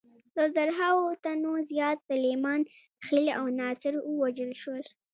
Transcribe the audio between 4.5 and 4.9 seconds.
شول.